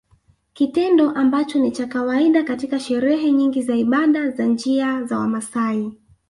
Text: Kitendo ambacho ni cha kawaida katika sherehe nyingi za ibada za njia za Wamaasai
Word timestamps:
Kitendo 0.53 1.09
ambacho 1.09 1.59
ni 1.59 1.71
cha 1.71 1.87
kawaida 1.87 2.43
katika 2.43 2.79
sherehe 2.79 3.31
nyingi 3.31 3.61
za 3.61 3.75
ibada 3.75 4.29
za 4.31 4.45
njia 4.45 5.03
za 5.03 5.17
Wamaasai 5.19 5.93